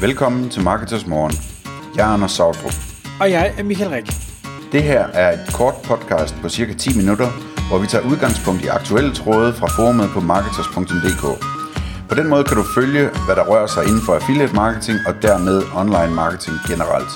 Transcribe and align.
Velkommen 0.00 0.50
til 0.50 0.62
Marketers 0.62 1.06
Morgen. 1.06 1.32
Jeg 1.96 2.08
er 2.08 2.12
Anders 2.14 2.32
Sautrup. 2.32 2.76
Og 3.20 3.30
jeg 3.30 3.54
er 3.58 3.62
Michael 3.62 3.90
Rik. 3.90 4.06
Det 4.72 4.82
her 4.82 5.02
er 5.22 5.32
et 5.32 5.44
kort 5.54 5.74
podcast 5.84 6.34
på 6.42 6.48
cirka 6.48 6.72
10 6.72 6.96
minutter, 7.00 7.28
hvor 7.68 7.78
vi 7.78 7.86
tager 7.86 8.04
udgangspunkt 8.10 8.64
i 8.64 8.68
aktuelle 8.78 9.12
tråde 9.14 9.52
fra 9.58 9.66
forumet 9.76 10.08
på 10.14 10.20
marketers.dk. 10.20 11.24
På 12.08 12.14
den 12.14 12.26
måde 12.32 12.44
kan 12.44 12.56
du 12.56 12.64
følge, 12.78 13.02
hvad 13.26 13.36
der 13.36 13.44
rører 13.50 13.66
sig 13.66 13.82
inden 13.88 14.02
for 14.06 14.12
affiliate 14.14 14.54
marketing 14.54 14.98
og 15.08 15.14
dermed 15.26 15.56
online 15.82 16.14
marketing 16.22 16.56
generelt. 16.70 17.12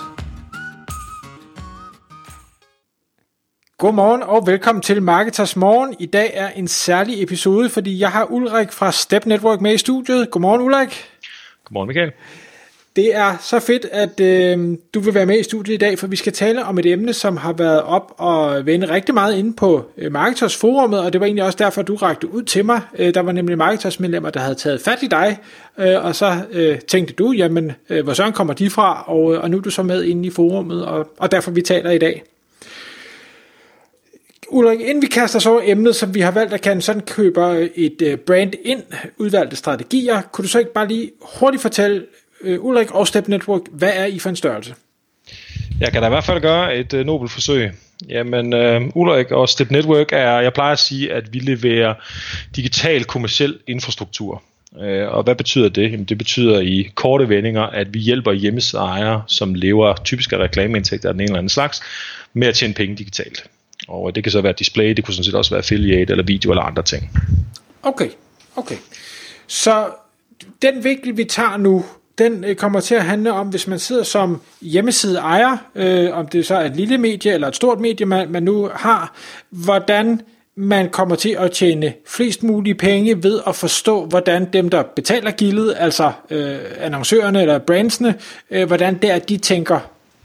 Godmorgen 3.82 4.22
og 4.22 4.46
velkommen 4.46 4.82
til 4.82 5.02
Marketers 5.02 5.56
Morgen. 5.56 5.94
I 5.98 6.06
dag 6.06 6.30
er 6.34 6.48
en 6.60 6.68
særlig 6.68 7.22
episode, 7.22 7.68
fordi 7.70 8.00
jeg 8.00 8.10
har 8.10 8.24
Ulrik 8.36 8.72
fra 8.72 8.92
Step 8.92 9.26
Network 9.26 9.60
med 9.60 9.74
i 9.74 9.78
studiet. 9.78 10.30
Godmorgen 10.30 10.60
Ulrik. 10.60 10.92
Godmorgen 11.64 11.88
Michael. 11.88 12.12
Det 12.96 13.16
er 13.16 13.36
så 13.40 13.60
fedt, 13.60 13.84
at 13.92 14.20
øh, 14.20 14.78
du 14.94 15.00
vil 15.00 15.14
være 15.14 15.26
med 15.26 15.38
i 15.38 15.42
studiet 15.42 15.74
i 15.74 15.78
dag, 15.78 15.98
for 15.98 16.06
vi 16.06 16.16
skal 16.16 16.32
tale 16.32 16.64
om 16.64 16.78
et 16.78 16.86
emne, 16.86 17.12
som 17.12 17.36
har 17.36 17.52
været 17.52 17.82
op 17.82 18.14
og 18.18 18.66
vende 18.66 18.88
rigtig 18.88 19.14
meget 19.14 19.38
inde 19.38 19.52
på 19.52 19.84
øh, 19.98 20.12
Marketers 20.12 20.56
forummet, 20.56 21.00
og 21.00 21.12
det 21.12 21.20
var 21.20 21.26
egentlig 21.26 21.44
også 21.44 21.58
derfor, 21.58 21.82
du 21.82 21.94
rakte 21.94 22.34
ud 22.34 22.42
til 22.42 22.64
mig. 22.64 22.80
Øh, 22.98 23.14
der 23.14 23.20
var 23.20 23.32
nemlig 23.32 23.58
Marketers 23.58 24.00
medlemmer, 24.00 24.30
der 24.30 24.40
havde 24.40 24.54
taget 24.54 24.80
fat 24.80 25.02
i 25.02 25.06
dig, 25.06 25.38
øh, 25.78 26.04
og 26.04 26.14
så 26.14 26.40
øh, 26.52 26.78
tænkte 26.80 27.14
du, 27.14 27.32
jamen, 27.32 27.72
øh, 27.90 28.04
hvor 28.04 28.12
sådan 28.12 28.32
kommer 28.32 28.54
de 28.54 28.70
fra, 28.70 29.04
og, 29.06 29.34
øh, 29.34 29.42
og 29.42 29.50
nu 29.50 29.56
er 29.56 29.60
du 29.60 29.70
så 29.70 29.82
med 29.82 30.04
inde 30.04 30.26
i 30.26 30.30
forummet, 30.30 30.86
og, 30.86 31.08
og 31.18 31.32
derfor 31.32 31.50
vi 31.50 31.62
taler 31.62 31.90
i 31.90 31.98
dag. 31.98 32.22
Ulrik, 34.48 34.80
inden 34.80 35.02
vi 35.02 35.06
kaster 35.06 35.38
os 35.38 35.46
over 35.46 35.60
emnet, 35.64 35.96
som 35.96 36.14
vi 36.14 36.20
har 36.20 36.30
valgt 36.30 36.52
at 36.52 36.60
kan 36.60 36.80
sådan 36.80 37.02
køber 37.02 37.68
et 37.74 38.02
øh, 38.02 38.18
brand 38.18 38.52
ind, 38.62 38.82
udvalgte 39.18 39.56
strategier, 39.56 40.22
kunne 40.32 40.42
du 40.42 40.48
så 40.48 40.58
ikke 40.58 40.72
bare 40.72 40.88
lige 40.88 41.10
hurtigt 41.20 41.62
fortælle, 41.62 42.02
uh, 42.44 42.64
Ulrik 42.64 42.90
og 42.90 43.08
Step 43.08 43.28
Network, 43.28 43.60
hvad 43.70 43.92
er 43.94 44.04
I 44.04 44.18
for 44.18 44.30
en 44.30 44.36
størrelse? 44.36 44.74
Jeg 45.80 45.92
kan 45.92 46.02
da 46.02 46.08
i 46.08 46.10
hvert 46.10 46.24
fald 46.24 46.40
gøre 46.40 46.76
et 46.76 46.94
uh, 46.94 47.00
nobelt 47.00 47.32
forsøg. 47.32 47.70
Jamen, 48.08 48.54
uh, 48.54 48.96
Ulrik 48.96 49.30
og 49.30 49.48
Step 49.48 49.70
Network 49.70 50.12
er, 50.12 50.40
jeg 50.40 50.52
plejer 50.52 50.72
at 50.72 50.78
sige, 50.78 51.12
at 51.12 51.32
vi 51.32 51.38
leverer 51.38 51.94
digital 52.56 53.04
kommersiel 53.04 53.58
infrastruktur. 53.66 54.42
Uh, 54.72 54.82
og 55.08 55.22
hvad 55.22 55.34
betyder 55.34 55.68
det? 55.68 55.92
Jamen, 55.92 56.04
det 56.04 56.18
betyder 56.18 56.60
i 56.60 56.90
korte 56.94 57.28
vendinger, 57.28 57.62
at 57.62 57.94
vi 57.94 57.98
hjælper 57.98 58.32
hjemmesideejere, 58.32 59.22
som 59.26 59.54
lever 59.54 59.94
typisk 60.04 60.32
af 60.32 60.38
reklameindtægter 60.38 61.08
af 61.08 61.14
den 61.14 61.20
ene 61.20 61.24
eller 61.24 61.38
anden 61.38 61.48
slags, 61.48 61.82
med 62.32 62.48
at 62.48 62.54
tjene 62.54 62.74
penge 62.74 62.96
digitalt. 62.96 63.44
Og 63.88 64.14
det 64.14 64.24
kan 64.24 64.32
så 64.32 64.40
være 64.40 64.54
display, 64.58 64.90
det 64.90 65.04
kunne 65.04 65.14
sådan 65.14 65.24
set 65.24 65.34
også 65.34 65.50
være 65.50 65.58
affiliate 65.58 66.10
eller 66.10 66.24
video 66.24 66.50
eller 66.50 66.62
andre 66.62 66.82
ting. 66.82 67.10
Okay, 67.82 68.08
okay. 68.56 68.76
Så 69.46 69.86
den 70.62 70.84
vinkel, 70.84 71.16
vi 71.16 71.24
tager 71.24 71.56
nu, 71.56 71.84
den 72.24 72.44
øh, 72.44 72.56
kommer 72.56 72.80
til 72.80 72.94
at 72.94 73.04
handle 73.04 73.32
om, 73.32 73.48
hvis 73.48 73.66
man 73.66 73.78
sidder 73.78 74.02
som 74.02 74.40
hjemmeside 74.60 75.18
ejer, 75.18 75.56
øh, 75.74 76.18
om 76.18 76.28
det 76.28 76.46
så 76.46 76.54
er 76.54 76.64
et 76.64 76.76
lille 76.76 76.98
medie 76.98 77.32
eller 77.32 77.48
et 77.48 77.56
stort 77.56 77.80
medie, 77.80 78.06
man, 78.06 78.30
man 78.30 78.42
nu 78.42 78.70
har, 78.74 79.14
hvordan 79.50 80.20
man 80.54 80.90
kommer 80.90 81.16
til 81.16 81.36
at 81.38 81.50
tjene 81.50 81.92
flest 82.06 82.42
mulige 82.42 82.74
penge 82.74 83.22
ved 83.22 83.40
at 83.46 83.56
forstå, 83.56 84.06
hvordan 84.06 84.52
dem, 84.52 84.68
der 84.68 84.82
betaler 84.96 85.30
gildet, 85.30 85.74
altså 85.78 86.12
øh, 86.30 86.58
annoncørerne 86.78 87.40
eller 87.40 87.58
brandsene, 87.58 88.14
øh, 88.50 88.66
hvordan 88.66 88.94
der 88.94 89.18
de 89.18 89.36
tænker. 89.36 89.78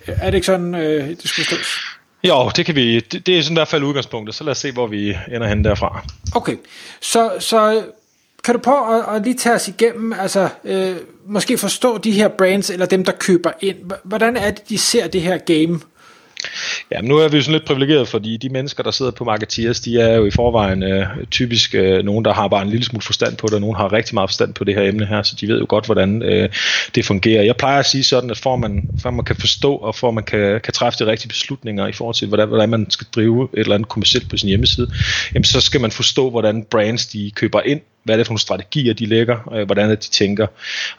Er 0.08 0.26
det 0.26 0.34
ikke 0.34 0.46
sådan, 0.46 0.76
øh, 0.76 1.10
det 1.10 1.30
skulle 1.30 1.46
stås? 1.46 1.80
Jo, 2.24 2.52
det 2.56 2.66
kan 2.66 2.76
vi. 2.76 3.00
Det, 3.00 3.28
det 3.28 3.38
er 3.38 3.42
sådan 3.42 3.56
i 3.56 3.60
hvert 3.60 3.68
fald 3.68 3.84
udgangspunktet, 3.84 4.36
så 4.36 4.44
lad 4.44 4.52
os 4.52 4.58
se, 4.58 4.72
hvor 4.72 4.88
vi 4.88 5.18
ender 5.32 5.48
hen 5.48 5.64
derfra. 5.64 6.06
Okay, 6.36 6.56
så, 7.02 7.32
så 7.40 7.84
kan 8.44 8.56
du 8.56 8.60
prøve 8.62 8.98
at, 8.98 9.16
at 9.16 9.24
lige 9.24 9.34
tage 9.34 9.56
os 9.56 9.68
igennem, 9.68 10.14
altså 10.14 10.50
øh, 10.64 10.96
måske 11.26 11.58
forstå 11.58 11.98
de 11.98 12.12
her 12.12 12.28
brands, 12.28 12.70
eller 12.70 12.86
dem, 12.86 13.06
der 13.06 13.12
køber 13.12 13.52
ind. 13.62 13.78
Hvordan 14.04 14.38
er 14.38 14.52
det, 14.52 14.70
de 14.70 14.78
ser 14.78 15.08
det 15.08 15.22
her 15.22 15.38
game? 15.38 15.80
Ja, 16.92 17.02
nu 17.02 17.18
er 17.18 17.28
vi 17.28 17.38
jo 17.38 17.44
sådan 17.44 17.54
lidt 17.54 17.66
privilegeret, 17.66 18.08
fordi 18.08 18.38
de 18.38 18.50
mennesker, 18.50 18.84
der 18.84 18.92
sidder 18.92 19.12
på 19.12 19.24
Marketeers, 19.24 19.80
de 19.80 20.02
er 20.02 20.16
jo 20.16 20.26
i 20.26 20.32
forvejen 20.32 20.84
øh, 20.84 21.08
typisk 21.32 21.76
øh, 21.76 22.04
nogen, 22.04 22.26
der 22.26 22.34
har 22.34 22.48
bare 22.48 22.62
en 22.62 22.70
lille 22.70 22.86
smule 22.86 23.02
forstand 23.02 23.38
på 23.38 23.48
det, 23.48 23.54
og 23.54 23.62
nogen 23.62 23.76
har 23.76 23.94
rigtig 23.94 24.14
meget 24.14 24.30
forstand 24.30 24.54
på 24.54 24.64
det 24.64 24.76
her 24.76 24.82
emne 24.82 25.06
her, 25.06 25.24
så 25.24 25.36
de 25.42 25.48
ved 25.48 25.60
jo 25.60 25.66
godt, 25.70 25.86
hvordan 25.86 26.24
øh, 26.24 26.50
det 26.96 27.06
fungerer. 27.06 27.44
Jeg 27.44 27.58
plejer 27.58 27.80
at 27.80 27.86
sige 27.86 28.04
sådan, 28.04 28.30
at 28.30 28.38
for 28.38 28.56
man, 28.56 28.90
for 28.98 29.12
man 29.12 29.26
kan 29.26 29.36
forstå, 29.36 29.76
og 29.76 29.96
for 29.96 30.12
man 30.12 30.24
kan, 30.24 30.62
kan 30.62 30.74
træffe 30.74 31.06
de 31.06 31.12
rigtige 31.12 31.30
beslutninger 31.30 31.88
i 31.88 31.92
forhold 31.92 32.16
til, 32.16 32.28
hvordan, 32.28 32.48
hvordan 32.48 32.70
man 32.70 32.90
skal 32.90 33.08
drive 33.16 33.50
et 33.54 33.60
eller 33.60 33.76
andet 33.76 33.90
kommercielt 33.90 34.30
på 34.30 34.38
sin 34.38 34.50
hjemmeside, 34.50 34.88
jamen 35.34 35.44
så 35.44 35.62
skal 35.62 35.82
man 35.82 35.92
forstå, 35.92 36.30
hvordan 36.30 36.64
brands 36.64 37.06
de 37.06 37.32
køber 37.36 37.62
ind 37.62 37.82
hvad 38.08 38.16
er 38.16 38.18
det 38.18 38.28
for 38.28 38.32
nogle 38.32 38.40
strategier, 38.40 38.94
de 38.94 39.06
lægger, 39.06 39.54
øh, 39.54 39.66
hvordan 39.66 39.92
er 39.92 39.96
de 39.96 40.10
tænker. 40.10 40.48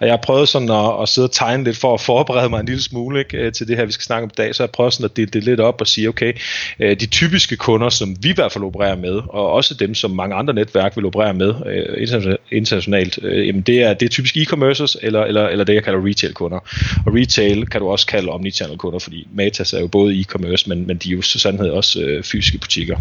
Og 0.01 0.07
jeg 0.07 0.13
har 0.13 0.21
prøvet 0.23 0.49
sådan 0.49 0.71
at, 0.71 1.03
at 1.03 1.09
sidde 1.09 1.27
og 1.27 1.33
tegne 1.33 1.65
lidt 1.65 1.77
for 1.77 1.95
at 1.95 2.01
forberede 2.01 2.49
mig 2.49 2.61
en 2.61 2.67
lille 2.67 2.83
smule 2.83 3.19
ikke, 3.19 3.37
øh, 3.39 3.53
til 3.53 3.69
det 3.69 3.77
her, 3.77 3.85
vi 3.85 3.93
skal 3.93 4.05
snakke 4.05 4.25
om 4.25 4.31
i 4.35 4.37
dag, 4.37 4.55
så 4.55 4.63
jeg 4.63 4.71
prøver 4.71 4.91
sådan 4.91 5.05
at 5.05 5.17
dele 5.17 5.31
det 5.31 5.45
lidt 5.45 5.61
op 5.61 5.78
og 5.81 5.87
sige, 5.87 6.09
okay, 6.09 6.33
øh, 6.81 7.01
de 7.01 7.07
typiske 7.07 7.57
kunder, 7.57 7.89
som 7.89 8.17
vi 8.23 8.29
i 8.29 8.35
hvert 8.35 8.53
fald 8.53 8.65
opererer 8.65 8.97
med, 8.97 9.21
og 9.29 9.53
også 9.53 9.75
dem, 9.75 9.95
som 9.95 10.11
mange 10.11 10.35
andre 10.35 10.55
netværk 10.55 10.97
vil 10.97 11.07
operere 11.07 11.35
med 11.35 11.55
øh, 11.67 12.33
internationalt, 12.53 13.19
øh, 13.23 13.47
jamen 13.47 13.63
det 13.63 13.83
er, 13.83 13.95
det 13.95 14.07
er 14.07 14.11
typisk 14.11 14.37
e-commerces, 14.37 14.97
eller, 15.03 15.25
eller, 15.25 15.49
eller 15.49 15.65
det, 15.65 15.75
jeg 15.75 15.85
kalder 15.85 16.07
retail-kunder. 16.07 16.59
Og 17.07 17.15
retail 17.15 17.67
kan 17.67 17.81
du 17.81 17.89
også 17.89 18.07
kalde 18.07 18.29
omnichannel-kunder, 18.29 18.99
fordi 18.99 19.29
Matas 19.33 19.73
er 19.73 19.81
jo 19.81 19.87
både 19.87 20.21
e-commerce, 20.21 20.69
men, 20.69 20.87
men 20.87 20.97
de 20.97 21.11
er 21.11 21.17
jo 21.17 21.23
så 21.23 21.39
sandhed 21.39 21.71
også 21.71 22.01
øh, 22.01 22.23
fysiske 22.23 22.59
butikker. 22.59 22.97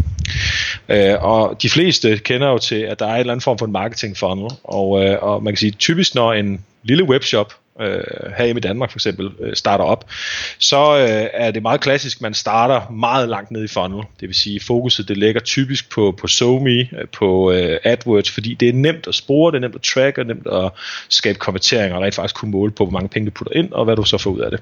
Øh, 0.88 1.14
og 1.24 1.62
de 1.62 1.70
fleste 1.70 2.18
kender 2.18 2.48
jo 2.48 2.58
til, 2.58 2.76
at 2.76 2.98
der 2.98 3.06
er 3.06 3.14
en 3.14 3.20
eller 3.20 3.32
anden 3.32 3.42
form 3.42 3.58
for 3.58 3.66
en 3.66 3.72
marketing 3.72 4.16
funnel, 4.16 4.50
og, 4.64 5.04
øh, 5.04 5.22
og 5.22 5.42
man 5.42 5.52
kan 5.52 5.58
sige, 5.58 5.70
typisk 5.70 6.14
når 6.14 6.32
en 6.32 6.64
lille 6.82 7.04
webshop 7.04 7.54
øh, 7.80 8.00
herhjemme 8.36 8.58
i 8.58 8.60
Danmark 8.60 8.90
for 8.90 8.96
eksempel 8.96 9.30
øh, 9.40 9.56
starter 9.56 9.84
op, 9.84 10.10
så 10.58 10.98
øh, 10.98 11.30
er 11.32 11.50
det 11.50 11.62
meget 11.62 11.80
klassisk, 11.80 12.20
man 12.20 12.34
starter 12.34 12.90
meget 12.90 13.28
langt 13.28 13.50
ned 13.50 13.64
i 13.64 13.68
funnel. 13.68 14.04
Det 14.20 14.28
vil 14.28 14.34
sige, 14.34 14.60
fokuset 14.60 15.08
det 15.08 15.16
ligger 15.16 15.40
typisk 15.40 15.90
på, 15.90 16.14
på 16.20 16.26
SoMe, 16.26 16.70
øh, 16.70 16.88
på 17.12 17.52
øh, 17.52 17.78
AdWords, 17.84 18.30
fordi 18.30 18.54
det 18.54 18.68
er 18.68 18.72
nemt 18.72 19.06
at 19.06 19.14
spore, 19.14 19.52
det 19.52 19.56
er 19.56 19.60
nemt 19.60 19.74
at 19.74 19.82
track, 19.82 20.18
og 20.18 20.26
nemt 20.26 20.46
at 20.52 20.70
skabe 21.08 21.38
konverteringer, 21.38 21.96
og 21.96 22.02
rent 22.02 22.14
faktisk 22.14 22.34
kunne 22.34 22.50
måle 22.50 22.72
på, 22.72 22.84
hvor 22.84 22.92
mange 22.92 23.08
penge 23.08 23.26
du 23.26 23.30
putter 23.30 23.52
ind, 23.56 23.72
og 23.72 23.84
hvad 23.84 23.96
du 23.96 24.04
så 24.04 24.18
får 24.18 24.30
ud 24.30 24.40
af 24.40 24.50
det. 24.50 24.60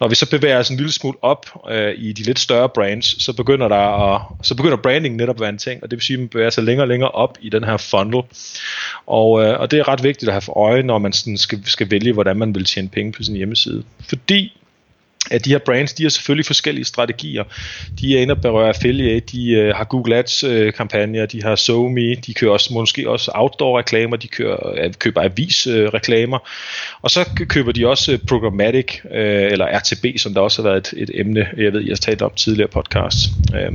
Når 0.00 0.08
vi 0.08 0.14
så 0.14 0.30
bevæger 0.30 0.58
os 0.58 0.70
en 0.70 0.76
lille 0.76 0.92
smule 0.92 1.16
op 1.22 1.46
øh, 1.70 1.94
i 1.96 2.12
de 2.12 2.22
lidt 2.22 2.38
større 2.38 2.68
brands, 2.68 3.22
så 3.22 3.32
begynder 3.32 3.68
der 3.68 4.14
at, 4.14 4.22
så 4.42 4.54
begynder 4.54 4.76
branding 4.76 5.16
netop 5.16 5.36
at 5.36 5.40
være 5.40 5.48
en 5.48 5.58
ting, 5.58 5.82
og 5.82 5.90
det 5.90 5.96
vil 5.96 6.02
sige, 6.02 6.14
at 6.14 6.20
man 6.20 6.28
bevæger 6.28 6.50
sig 6.50 6.64
længere 6.64 6.84
og 6.84 6.88
længere 6.88 7.10
op 7.10 7.38
i 7.40 7.48
den 7.48 7.64
her 7.64 7.76
funnel. 7.76 8.22
Og, 9.06 9.44
øh, 9.44 9.60
og 9.60 9.70
det 9.70 9.78
er 9.78 9.88
ret 9.88 10.02
vigtigt 10.02 10.28
at 10.28 10.32
have 10.32 10.40
for 10.40 10.58
øje, 10.58 10.82
når 10.82 10.98
man 10.98 11.12
sådan 11.12 11.36
skal, 11.36 11.62
skal 11.64 11.90
vælge, 11.90 12.12
hvordan 12.12 12.36
man 12.36 12.43
man 12.48 12.54
vil 12.54 12.64
tjene 12.64 12.88
penge 12.88 13.12
på 13.12 13.22
sin 13.22 13.36
hjemmeside. 13.36 13.82
Fordi 14.08 14.52
at 15.30 15.44
de 15.44 15.50
her 15.50 15.58
brands, 15.58 15.92
de 15.92 16.02
har 16.02 16.10
selvfølgelig 16.10 16.46
forskellige 16.46 16.84
strategier. 16.84 17.44
De 18.00 18.16
er 18.16 18.22
inde 18.22 18.32
og 18.32 18.40
berører 18.40 18.68
affiliate, 18.68 19.26
de 19.26 19.50
øh, 19.50 19.74
har 19.74 19.84
Google 19.84 20.16
Ads 20.16 20.44
uh, 20.44 20.72
kampagner, 20.72 21.26
de 21.26 21.42
har 21.42 21.56
SoMe, 21.56 22.14
de 22.14 22.34
kører 22.34 22.52
også, 22.52 22.74
måske 22.74 23.10
også 23.10 23.30
outdoor 23.34 23.78
reklamer, 23.78 24.16
de 24.16 24.28
kører, 24.28 24.84
øh, 24.84 24.92
køber 24.98 25.22
avis 25.22 25.66
uh, 25.66 25.74
reklamer, 25.74 26.38
og 27.02 27.10
så 27.10 27.44
køber 27.48 27.72
de 27.72 27.86
også 27.86 28.12
øh, 28.12 28.18
programmatic, 28.28 29.00
øh, 29.10 29.52
eller 29.52 29.78
RTB, 29.78 30.18
som 30.18 30.34
der 30.34 30.40
også 30.40 30.62
har 30.62 30.70
været 30.70 30.92
et, 30.92 31.02
et 31.02 31.20
emne, 31.20 31.48
jeg 31.56 31.72
ved, 31.72 31.80
jeg 31.80 31.90
har 31.90 31.96
talt 31.96 32.22
om 32.22 32.32
tidligere 32.36 32.68
podcast. 32.68 33.16
Øh, 33.54 33.72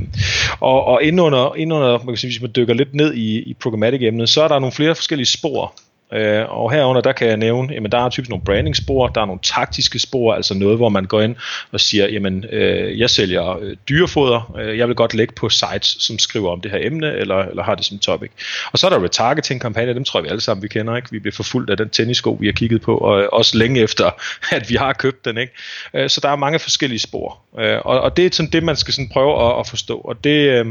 og, 0.60 0.84
og 0.84 1.02
indenunder, 1.02 1.54
indenunder 1.54 1.98
man 1.98 2.06
kan 2.06 2.16
sige, 2.16 2.30
hvis 2.30 2.42
man 2.42 2.50
dykker 2.56 2.74
lidt 2.74 2.94
ned 2.94 3.14
i, 3.14 3.38
i 3.38 3.54
programmatic 3.54 4.02
emnet, 4.02 4.28
så 4.28 4.42
er 4.42 4.48
der 4.48 4.58
nogle 4.58 4.72
flere 4.72 4.94
forskellige 4.94 5.26
spor, 5.26 5.74
Øh, 6.12 6.44
og 6.48 6.72
herunder, 6.72 7.02
der 7.02 7.12
kan 7.12 7.28
jeg 7.28 7.36
nævne, 7.36 7.74
jamen 7.74 7.92
der 7.92 7.98
er 7.98 8.08
typisk 8.08 8.30
nogle 8.30 8.44
branding 8.44 8.76
spor, 8.76 9.08
der 9.08 9.20
er 9.20 9.26
nogle 9.26 9.40
taktiske 9.42 9.98
spor, 9.98 10.34
altså 10.34 10.54
noget, 10.54 10.76
hvor 10.76 10.88
man 10.88 11.04
går 11.04 11.20
ind 11.20 11.36
og 11.72 11.80
siger, 11.80 12.08
jamen 12.08 12.44
øh, 12.52 12.98
jeg 12.98 13.10
sælger 13.10 13.58
øh, 13.60 13.76
dyrefoder, 13.88 14.54
øh, 14.58 14.78
jeg 14.78 14.88
vil 14.88 14.96
godt 14.96 15.14
lægge 15.14 15.34
på 15.34 15.48
sites, 15.48 15.96
som 16.00 16.18
skriver 16.18 16.50
om 16.50 16.60
det 16.60 16.70
her 16.70 16.78
emne, 16.82 17.12
eller, 17.12 17.36
eller 17.36 17.62
har 17.62 17.74
det 17.74 17.84
som 17.84 17.98
topic. 17.98 18.30
Og 18.72 18.78
så 18.78 18.86
er 18.86 18.90
der 18.90 19.04
retargeting 19.04 19.60
kampagner, 19.60 19.92
dem 19.92 20.04
tror 20.04 20.20
jeg 20.20 20.24
vi 20.24 20.28
alle 20.28 20.40
sammen, 20.40 20.62
vi 20.62 20.68
kender, 20.68 20.96
ikke? 20.96 21.08
Vi 21.10 21.18
bliver 21.18 21.34
forfulgt 21.34 21.70
af 21.70 21.76
den 21.76 21.90
tennisko, 21.90 22.36
vi 22.40 22.46
har 22.46 22.52
kigget 22.52 22.82
på, 22.82 22.96
og 22.98 23.20
øh, 23.20 23.28
også 23.32 23.58
længe 23.58 23.80
efter, 23.80 24.10
at 24.56 24.70
vi 24.70 24.74
har 24.74 24.92
købt 24.92 25.24
den, 25.24 25.38
ikke? 25.38 25.52
Øh, 25.94 26.10
så 26.10 26.20
der 26.20 26.28
er 26.28 26.36
mange 26.36 26.58
forskellige 26.58 26.98
spor, 26.98 27.38
øh, 27.58 27.78
og, 27.84 28.00
og 28.00 28.16
det 28.16 28.26
er 28.26 28.30
sådan 28.32 28.52
det, 28.52 28.62
man 28.62 28.76
skal 28.76 28.94
sådan 28.94 29.08
prøve 29.08 29.50
at, 29.50 29.60
at 29.60 29.66
forstå, 29.66 29.98
og 29.98 30.24
det... 30.24 30.48
Øh, 30.48 30.66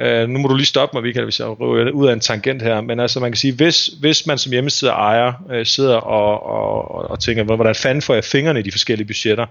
Øh, 0.00 0.28
nu 0.28 0.38
må 0.38 0.48
du 0.48 0.54
lige 0.54 0.66
stoppe 0.66 0.96
mig, 0.96 1.02
Michael, 1.02 1.24
hvis 1.24 1.40
jeg 1.40 1.60
røver 1.60 1.90
ud 1.90 2.08
af 2.08 2.12
en 2.12 2.20
tangent 2.20 2.62
her, 2.62 2.80
men 2.80 3.00
altså 3.00 3.20
man 3.20 3.30
kan 3.30 3.36
sige, 3.36 3.52
hvis, 3.52 3.86
hvis 4.00 4.26
man 4.26 4.38
som 4.38 4.52
hjemmeside 4.52 4.90
ejer 4.90 5.32
øh, 5.50 5.66
sidder 5.66 5.96
og, 5.96 6.46
og, 6.46 7.10
og 7.10 7.20
tænker, 7.20 7.44
hvordan 7.44 7.74
fanden 7.74 8.02
får 8.02 8.14
jeg 8.14 8.24
fingrene 8.24 8.60
i 8.60 8.62
de 8.62 8.72
forskellige 8.72 9.06
budgetter, 9.06 9.46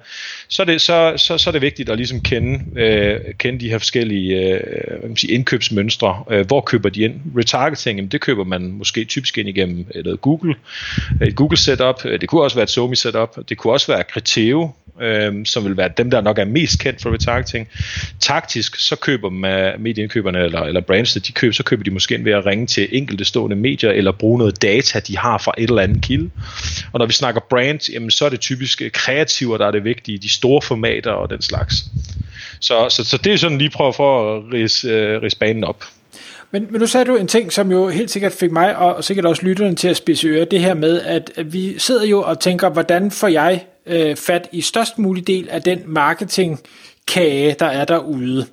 så 0.47 0.61
er 0.61 0.65
det, 0.65 0.81
så, 0.81 1.13
så, 1.17 1.37
så 1.37 1.49
er 1.49 1.51
det 1.51 1.61
vigtigt 1.61 1.89
at 1.89 1.97
ligesom 1.97 2.21
kende, 2.21 2.79
øh, 2.79 3.19
kende 3.37 3.59
de 3.59 3.69
her 3.69 3.77
forskellige 3.77 4.35
øh, 4.35 5.03
man 5.03 5.17
sige, 5.17 5.33
indkøbsmønstre. 5.33 6.23
Øh, 6.31 6.47
hvor 6.47 6.61
køber 6.61 6.89
de 6.89 7.01
ind? 7.01 7.21
Retargeting, 7.37 7.97
jamen, 7.97 8.11
det 8.11 8.21
køber 8.21 8.43
man 8.43 8.71
måske 8.71 9.05
typisk 9.05 9.37
ind 9.37 9.49
igennem 9.49 9.85
øh, 9.95 10.03
noget 10.03 10.21
Google, 10.21 10.55
øh, 11.21 11.27
et 11.27 11.35
Google 11.35 11.57
setup, 11.57 12.05
øh, 12.05 12.21
det 12.21 12.29
kunne 12.29 12.41
også 12.41 12.55
være 12.55 12.63
et 12.63 12.69
Somi 12.69 12.95
setup, 12.95 13.37
det 13.49 13.57
kunne 13.57 13.73
også 13.73 13.91
være 13.91 14.03
Criteo, 14.13 14.71
øh, 15.01 15.45
som 15.45 15.65
vil 15.65 15.77
være 15.77 15.89
dem, 15.97 16.11
der 16.11 16.21
nok 16.21 16.37
er 16.37 16.45
mest 16.45 16.79
kendt 16.79 17.01
for 17.01 17.13
retargeting. 17.13 17.67
Taktisk, 18.19 18.75
så 18.75 18.95
køber 18.95 19.29
man, 19.29 19.81
medieindkøberne 19.81 20.39
eller, 20.39 20.61
eller 20.61 20.81
brands, 20.81 21.13
de 21.13 21.31
køber, 21.31 21.53
så 21.53 21.63
køber 21.63 21.83
de 21.83 21.91
måske 21.91 22.25
ved 22.25 22.31
at 22.31 22.45
ringe 22.45 22.67
til 22.67 22.87
enkelte 22.91 23.25
stående 23.25 23.55
medier, 23.55 23.91
eller 23.91 24.11
bruge 24.11 24.37
noget 24.37 24.61
data, 24.61 24.99
de 24.99 25.17
har 25.17 25.37
fra 25.37 25.53
et 25.57 25.69
eller 25.69 25.81
andet 25.81 26.01
kilde. 26.01 26.29
Og 26.93 26.99
når 26.99 27.05
vi 27.05 27.13
snakker 27.13 27.41
brand, 27.49 27.91
jamen, 27.93 28.11
så 28.11 28.25
er 28.25 28.29
det 28.29 28.39
typisk 28.39 28.81
øh, 28.81 28.91
kreativer, 28.91 29.57
der 29.57 29.67
er 29.67 29.71
det 29.71 29.83
vigtige, 29.83 30.17
de 30.17 30.29
store 30.29 30.61
formater 30.61 31.11
og 31.11 31.29
den 31.29 31.41
slags. 31.41 31.75
Så, 32.59 32.89
så, 32.89 33.03
så 33.03 33.17
det 33.17 33.33
er 33.33 33.37
sådan 33.37 33.57
lige 33.57 33.69
prøve 33.69 33.93
for 33.93 34.37
at 34.37 34.43
rise, 34.53 34.87
øh, 34.87 35.21
rise 35.21 35.37
banen 35.37 35.63
op. 35.63 35.83
Men, 36.51 36.67
men 36.69 36.81
nu 36.81 36.87
sagde 36.87 37.05
du 37.05 37.15
en 37.15 37.27
ting, 37.27 37.53
som 37.53 37.71
jo 37.71 37.87
helt 37.87 38.11
sikkert 38.11 38.31
fik 38.31 38.51
mig, 38.51 38.77
og, 38.77 38.95
og 38.95 39.03
sikkert 39.03 39.25
også 39.25 39.45
lytterne 39.45 39.75
til 39.75 39.87
at 39.87 39.97
spidse 39.97 40.27
øre, 40.27 40.45
det 40.45 40.59
her 40.59 40.73
med, 40.73 41.01
at 41.01 41.31
vi 41.45 41.79
sidder 41.79 42.05
jo 42.05 42.21
og 42.21 42.39
tænker, 42.39 42.69
hvordan 42.69 43.11
får 43.11 43.27
jeg 43.27 43.65
øh, 43.89 44.15
fat 44.15 44.49
i 44.51 44.61
størst 44.61 44.99
mulig 44.99 45.27
del 45.27 45.49
af 45.49 45.61
den 45.61 45.81
marketingkage, 45.85 47.55
der 47.59 47.65
er 47.65 47.85
derude. 47.85 48.45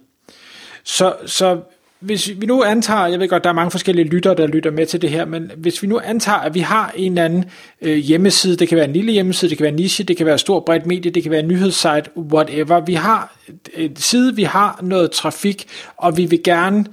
Så, 0.84 1.14
så 1.26 1.60
hvis 2.00 2.30
vi 2.36 2.46
nu 2.46 2.62
antager, 2.62 3.06
jeg 3.06 3.20
ved 3.20 3.28
godt, 3.28 3.44
der 3.44 3.50
er 3.50 3.54
mange 3.54 3.70
forskellige 3.70 4.08
lyttere, 4.08 4.34
der 4.34 4.46
lytter 4.46 4.70
med 4.70 4.86
til 4.86 5.02
det 5.02 5.10
her, 5.10 5.24
men 5.24 5.50
hvis 5.56 5.82
vi 5.82 5.86
nu 5.88 6.00
antager, 6.04 6.38
at 6.38 6.54
vi 6.54 6.60
har 6.60 6.92
en 6.96 7.12
eller 7.12 7.24
anden 7.24 7.44
øh, 7.82 7.96
hjemmeside, 7.96 8.56
det 8.56 8.68
kan 8.68 8.76
være 8.76 8.84
en 8.84 8.92
lille 8.92 9.12
hjemmeside, 9.12 9.50
det 9.50 9.58
kan 9.58 9.64
være 9.64 9.72
en 9.72 9.76
niche, 9.76 10.04
det 10.04 10.16
kan 10.16 10.26
være 10.26 10.34
et 10.34 10.40
stort 10.40 10.64
bredt 10.64 10.86
medie, 10.86 11.10
det 11.10 11.22
kan 11.22 11.32
være 11.32 11.40
en 11.40 11.48
nyhedssite, 11.48 12.04
whatever. 12.16 12.80
Vi 12.80 12.94
har 12.94 13.36
en 13.74 13.96
side, 13.96 14.36
vi 14.36 14.42
har 14.42 14.78
noget 14.82 15.10
trafik, 15.10 15.66
og 15.96 16.16
vi 16.16 16.26
vil 16.26 16.42
gerne 16.42 16.84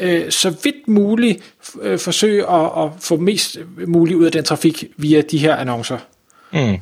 øh, 0.00 0.30
så 0.30 0.50
vidt 0.64 0.88
muligt 0.88 1.54
øh, 1.82 1.98
forsøge 1.98 2.50
at, 2.50 2.70
at 2.84 2.90
få 3.00 3.16
mest 3.16 3.58
muligt 3.86 4.18
ud 4.18 4.24
af 4.24 4.32
den 4.32 4.44
trafik 4.44 4.84
via 4.96 5.20
de 5.20 5.38
her 5.38 5.56
annoncer. 5.56 5.98
Mm. 6.52 6.78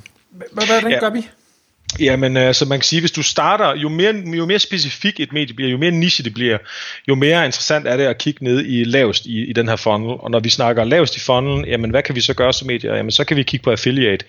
Hvordan 0.52 0.90
ja. 0.90 0.98
gør 0.98 1.10
vi? 1.10 1.30
Jamen, 2.00 2.36
øh, 2.36 2.46
altså 2.46 2.64
man 2.64 2.78
kan 2.78 2.84
sige, 2.84 3.00
hvis 3.00 3.10
du 3.10 3.22
starter, 3.22 3.76
jo 3.76 3.88
mere, 3.88 4.14
jo 4.36 4.46
mere 4.46 4.58
specifik 4.58 5.20
et 5.20 5.32
medie 5.32 5.54
bliver, 5.54 5.70
jo 5.70 5.78
mere 5.78 5.90
niche 5.90 6.24
det 6.24 6.34
bliver, 6.34 6.58
jo 7.08 7.14
mere 7.14 7.44
interessant 7.44 7.86
er 7.86 7.96
det 7.96 8.04
at 8.04 8.18
kigge 8.18 8.44
ned 8.44 8.64
i 8.66 8.84
lavest 8.84 9.26
i, 9.26 9.44
i 9.44 9.52
den 9.52 9.68
her 9.68 9.76
funnel. 9.76 10.10
Og 10.10 10.30
når 10.30 10.40
vi 10.40 10.48
snakker 10.48 10.84
lavest 10.84 11.16
i 11.16 11.20
funnelen, 11.20 11.64
jamen 11.64 11.90
hvad 11.90 12.02
kan 12.02 12.14
vi 12.14 12.20
så 12.20 12.34
gøre 12.34 12.52
som 12.52 12.66
medier? 12.66 12.94
Jamen 12.94 13.10
så 13.10 13.24
kan 13.24 13.36
vi 13.36 13.42
kigge 13.42 13.64
på 13.64 13.70
affiliate. 13.70 14.24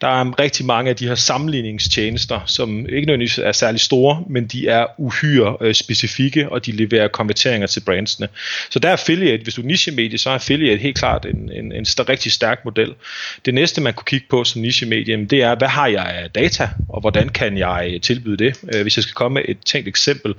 Der 0.00 0.08
er 0.08 0.40
rigtig 0.40 0.66
mange 0.66 0.90
af 0.90 0.96
de 0.96 1.08
her 1.08 1.14
sammenligningstjenester, 1.14 2.40
som 2.46 2.78
ikke 2.78 3.06
nødvendigvis 3.06 3.38
er 3.38 3.52
særlig 3.52 3.80
store, 3.80 4.24
men 4.30 4.46
de 4.46 4.68
er 4.68 4.86
uhyre 4.98 5.56
øh, 5.60 5.74
specifikke, 5.74 6.48
og 6.48 6.66
de 6.66 6.72
leverer 6.72 7.08
konverteringer 7.08 7.66
til 7.66 7.80
brandsene. 7.80 8.28
Så 8.70 8.78
der 8.78 8.88
er 8.88 8.92
affiliate, 8.92 9.42
hvis 9.42 9.54
du 9.54 9.62
er 9.62 9.66
niche-medie, 9.66 10.18
så 10.18 10.30
er 10.30 10.34
affiliate 10.34 10.82
helt 10.82 10.98
klart 10.98 11.26
en, 11.26 11.50
en, 11.52 11.72
en, 11.72 11.72
en 11.72 11.86
rigtig 12.08 12.32
stærk 12.32 12.64
model. 12.64 12.94
Det 13.44 13.54
næste, 13.54 13.80
man 13.80 13.94
kunne 13.94 14.04
kigge 14.06 14.26
på 14.30 14.44
som 14.44 14.62
niche-medie, 14.62 15.24
det 15.24 15.42
er, 15.42 15.54
hvad 15.54 15.68
har 15.68 15.86
jeg 15.86 16.04
af 16.06 16.30
data? 16.30 16.68
Og 16.96 17.00
hvordan 17.00 17.28
kan 17.28 17.58
jeg 17.58 17.98
tilbyde 18.02 18.36
det? 18.36 18.60
Øh, 18.74 18.82
hvis 18.82 18.96
jeg 18.96 19.02
skal 19.02 19.14
komme 19.14 19.34
med 19.34 19.42
et 19.48 19.58
tænkt 19.64 19.88
eksempel, 19.88 20.34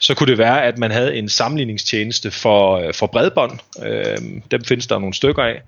så 0.00 0.14
kunne 0.14 0.30
det 0.30 0.38
være, 0.38 0.64
at 0.64 0.78
man 0.78 0.90
havde 0.90 1.16
en 1.16 1.28
sammenligningstjeneste 1.28 2.30
for, 2.30 2.78
øh, 2.78 2.94
for 2.94 3.06
bredbånd. 3.06 3.58
Øh, 3.84 4.16
dem 4.50 4.64
findes 4.64 4.86
der 4.86 4.98
nogle 4.98 5.14
stykker 5.14 5.42
af 5.42 5.62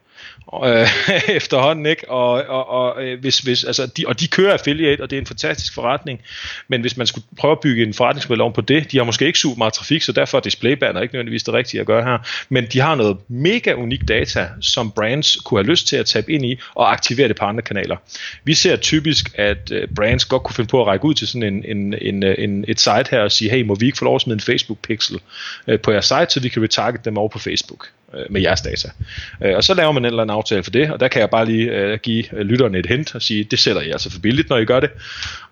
øh, 0.64 0.88
efterhånden, 1.36 1.86
ikke? 1.86 2.10
Og, 2.10 2.30
og, 2.30 2.68
og, 2.68 3.04
øh, 3.04 3.20
hvis, 3.20 3.38
hvis, 3.38 3.64
altså, 3.64 3.86
de, 3.86 4.04
og 4.06 4.20
de 4.20 4.28
kører 4.28 4.52
affiliate, 4.52 5.00
og 5.00 5.10
det 5.10 5.16
er 5.16 5.20
en 5.20 5.26
fantastisk 5.26 5.74
forretning, 5.74 6.20
men 6.68 6.80
hvis 6.80 6.96
man 6.96 7.06
skulle 7.06 7.26
prøve 7.38 7.52
at 7.52 7.60
bygge 7.60 7.82
en 7.82 7.94
forretningsmodel 7.94 8.40
om 8.40 8.52
på 8.52 8.60
det, 8.60 8.92
de 8.92 8.96
har 8.96 9.04
måske 9.04 9.26
ikke 9.26 9.38
super 9.38 9.58
meget 9.58 9.72
trafik, 9.72 10.02
så 10.02 10.12
derfor 10.12 10.38
er 10.38 10.42
displaybanner 10.42 11.00
ikke 11.00 11.14
nødvendigvis 11.14 11.42
det 11.42 11.54
rigtige 11.54 11.80
at 11.80 11.86
gøre 11.86 12.04
her, 12.04 12.18
men 12.48 12.66
de 12.72 12.80
har 12.80 12.94
noget 12.94 13.16
mega 13.28 13.72
unik 13.72 14.08
data, 14.08 14.48
som 14.60 14.90
brands 14.90 15.36
kunne 15.36 15.60
have 15.60 15.70
lyst 15.70 15.88
til 15.88 15.96
at 15.96 16.06
tabe 16.06 16.32
ind 16.32 16.46
i, 16.46 16.58
og 16.74 16.92
aktivere 16.92 17.28
det 17.28 17.36
på 17.36 17.44
andre 17.44 17.62
kanaler. 17.62 17.96
Vi 18.44 18.54
ser 18.54 18.76
typisk, 18.76 19.30
at 19.34 19.70
øh, 19.72 19.88
brands 19.96 20.24
godt 20.24 20.42
kunne 20.42 20.54
finde 20.54 20.69
på 20.69 20.80
at 20.80 20.86
række 20.86 21.04
ud 21.04 21.14
til 21.14 21.28
sådan 21.28 21.42
en, 21.42 21.64
en, 21.76 21.94
en, 22.00 22.24
øh, 22.24 22.34
en, 22.38 22.64
et 22.69 22.80
site 22.80 23.04
her 23.10 23.20
og 23.20 23.32
sige, 23.32 23.50
hey, 23.50 23.62
må 23.62 23.74
vi 23.74 23.86
ikke 23.86 23.98
få 23.98 24.04
lov 24.04 24.14
at 24.14 24.20
smide 24.20 24.34
en 24.34 24.40
Facebook-pixel 24.40 25.19
på 25.82 25.90
jeres 25.92 26.04
site, 26.04 26.26
så 26.28 26.40
vi 26.40 26.48
kan 26.48 26.62
retarget 26.62 27.04
dem 27.04 27.19
over 27.19 27.28
på 27.28 27.38
Facebook 27.38 27.88
øh, 28.14 28.25
med 28.31 28.41
jeres 28.41 28.61
data. 28.61 28.88
Øh, 29.44 29.56
og 29.56 29.64
så 29.64 29.75
laver 29.75 29.93
man 29.93 30.03
en 30.03 30.06
eller 30.06 30.23
anden 30.23 30.37
aftale 30.37 30.62
for 30.62 30.70
det, 30.70 30.93
og 30.93 31.00
der 31.00 31.08
kan 31.08 31.20
jeg 31.20 31.31
bare 31.31 31.47
lige 31.47 31.70
øh, 31.70 31.99
give 31.99 32.25
øh, 32.37 32.41
lytterne 32.41 32.79
et 32.79 32.87
hint 32.87 33.14
og 33.14 33.23
sige, 33.23 33.44
det 33.44 33.58
sætter 33.58 33.82
I 33.82 33.91
altså 33.91 34.12
for 34.12 34.20
billigt, 34.20 34.49
når 34.50 34.56
I 34.56 34.64
gør 34.64 34.81
det, 34.81 34.91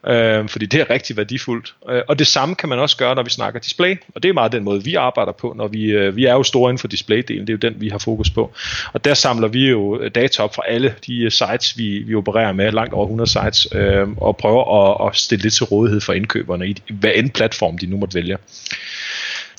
øh, 0.07 0.49
fordi 0.49 0.67
det 0.67 0.81
er 0.81 0.91
rigtig 0.91 1.17
værdifuldt. 1.17 1.75
Øh, 1.91 2.03
og 2.09 2.19
det 2.19 2.27
samme 2.27 2.55
kan 2.55 2.69
man 2.69 2.79
også 2.79 2.97
gøre, 2.97 3.15
når 3.15 3.23
vi 3.23 3.31
snakker 3.31 3.61
display, 3.61 3.97
og 4.15 4.23
det 4.23 4.29
er 4.29 4.33
meget 4.33 4.53
den 4.53 4.65
måde, 4.65 4.85
vi 4.85 4.95
arbejder 4.95 5.33
på, 5.33 5.55
når 5.57 5.69
vi, 5.69 5.85
øh, 5.85 6.17
vi 6.17 6.25
er 6.25 6.33
jo 6.33 6.43
store 6.43 6.71
inden 6.71 6.81
for 6.81 6.89
displaydelen, 6.89 7.47
det 7.47 7.49
er 7.49 7.59
jo 7.63 7.71
den, 7.71 7.81
vi 7.81 7.89
har 7.89 7.99
fokus 7.99 8.31
på. 8.31 8.53
Og 8.93 9.05
der 9.05 9.15
samler 9.15 9.49
vi 9.49 9.71
jo 9.71 10.01
øh, 10.01 10.11
data 10.15 10.43
op 10.43 10.55
fra 10.55 10.63
alle 10.69 10.95
de 11.07 11.19
øh, 11.19 11.31
sites, 11.31 11.79
vi, 11.79 11.99
vi 11.99 12.15
opererer 12.15 12.53
med, 12.53 12.73
langt 12.73 12.95
over 12.95 13.05
100 13.05 13.31
sites, 13.31 13.69
øh, 13.73 14.09
og 14.17 14.37
prøver 14.37 14.65
at, 14.83 15.09
at 15.09 15.17
stille 15.17 15.43
det 15.43 15.53
til 15.53 15.65
rådighed 15.65 16.01
for 16.01 16.13
indkøberne 16.13 16.69
i 16.69 16.77
hvad 16.89 17.11
end 17.15 17.31
platform 17.31 17.79
de 17.79 17.87
nu 17.87 17.97
måtte 17.97 18.15
vælge. 18.15 18.37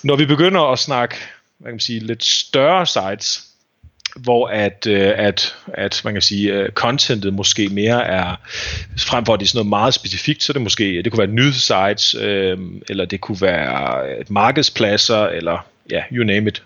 Når 0.04 0.16
vi 0.16 0.26
begynder 0.26 0.62
at 0.72 0.80
snakke 0.80 1.16
hvad 1.60 1.70
kan 1.70 1.74
man 1.74 1.80
sige, 1.80 2.00
lidt 2.00 2.24
større 2.24 2.86
sites, 2.86 3.46
hvor 4.16 4.48
at, 4.48 4.88
øh, 4.88 5.14
at, 5.16 5.56
at 5.68 6.02
man 6.04 6.14
kan 6.14 6.22
sige, 6.22 6.54
øh, 6.54 6.70
contentet 6.70 7.34
måske 7.34 7.70
mere 7.70 8.06
er, 8.06 8.36
frem 8.98 9.26
for 9.26 9.34
at 9.34 9.40
det 9.40 9.46
er 9.46 9.48
sådan 9.48 9.58
noget 9.58 9.70
meget 9.70 9.94
specifikt, 9.94 10.44
så 10.44 10.54
det 10.54 10.62
måske, 10.62 11.04
det 11.04 11.12
kunne 11.12 11.20
være 11.20 11.36
nyhedssites, 11.36 12.16
øh, 12.16 12.58
eller 12.90 13.06
det 13.06 13.22
kunne 13.22 13.42
være 13.42 14.10
øh, 14.10 14.26
markedspladser, 14.30 15.26
eller 15.26 15.68
ja, 15.92 16.04
you 16.12 16.24
name 16.24 16.48
it. 16.48 16.64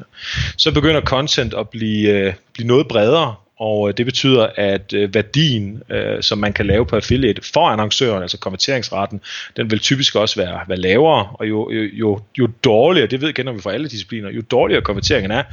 Så 0.57 0.71
begynder 0.71 1.01
content 1.01 1.53
at 1.53 1.69
blive, 1.69 2.09
øh, 2.09 2.33
blive 2.53 2.67
noget 2.67 2.87
bredere, 2.87 3.35
og 3.59 3.89
øh, 3.89 3.93
det 3.97 4.05
betyder, 4.05 4.47
at 4.55 4.93
øh, 4.93 5.13
værdien, 5.13 5.83
øh, 5.89 6.23
som 6.23 6.37
man 6.37 6.53
kan 6.53 6.65
lave 6.65 6.85
på 6.85 6.95
affiliate 6.95 7.41
for 7.53 7.67
annoncøren, 7.67 8.21
altså 8.21 8.37
konverteringsraten, 8.37 9.21
den 9.57 9.71
vil 9.71 9.79
typisk 9.79 10.15
også 10.15 10.41
være, 10.41 10.59
være 10.67 10.77
lavere, 10.77 11.29
og 11.33 11.49
jo, 11.49 11.71
jo, 11.71 11.81
jo, 11.93 12.19
jo 12.39 12.47
dårligere, 12.63 13.07
det 13.07 13.21
ved 13.21 13.33
kender 13.33 13.53
vi 13.53 13.61
fra 13.61 13.73
alle 13.73 13.89
discipliner, 13.89 14.29
jo 14.31 14.41
dårligere 14.41 14.81
konverteringen 14.81 15.31
er, 15.31 15.43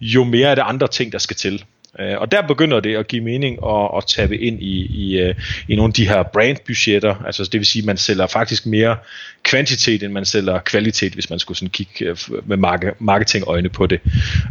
jo 0.00 0.24
mere 0.24 0.48
er 0.48 0.54
det 0.54 0.62
andre 0.66 0.88
ting, 0.88 1.12
der 1.12 1.18
skal 1.18 1.36
til. 1.36 1.64
Øh, 2.00 2.18
og 2.18 2.32
der 2.32 2.42
begynder 2.42 2.80
det 2.80 2.96
at 2.96 3.08
give 3.08 3.24
mening 3.24 3.58
at, 3.66 3.90
at 3.96 4.06
tabe 4.06 4.38
ind 4.38 4.62
i, 4.62 4.86
i, 4.86 5.18
øh, 5.20 5.34
i 5.68 5.76
nogle 5.76 5.90
af 5.90 5.94
de 5.94 6.08
her 6.08 6.22
brandbudgetter, 6.22 7.14
altså 7.26 7.42
det 7.44 7.58
vil 7.60 7.66
sige, 7.66 7.82
at 7.82 7.86
man 7.86 7.96
sælger 7.96 8.26
faktisk 8.26 8.66
mere 8.66 8.96
kvantitet, 9.42 10.02
end 10.02 10.12
man 10.12 10.24
sælger 10.24 10.58
kvalitet, 10.58 11.12
hvis 11.12 11.30
man 11.30 11.38
skulle 11.38 11.58
sådan 11.58 11.70
kigge 11.70 12.04
øh, 12.04 12.16
med 12.44 12.56
marketingøjne 12.98 13.68
på 13.68 13.86
det. 13.86 14.00